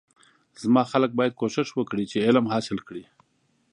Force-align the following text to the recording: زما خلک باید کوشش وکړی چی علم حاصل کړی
زما 0.63 0.81
خلک 0.91 1.11
باید 1.17 1.37
کوشش 1.41 1.67
وکړی 1.73 2.05
چی 2.11 2.17
علم 2.27 2.45
حاصل 2.53 2.77
کړی 2.87 3.03